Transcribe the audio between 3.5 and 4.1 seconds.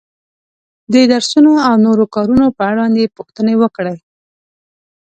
وکړې.